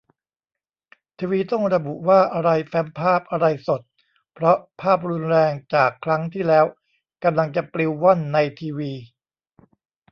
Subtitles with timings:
[1.19, 3.81] ทีวีต้องระบุว่าอะไร "แฟ้มภาพ" อะไร "สด"
[4.33, 6.65] เพราะภาพรุนแรงจากครั้งที่แล้ว
[7.23, 8.91] กำลังจะปลิวว่อนในทีวี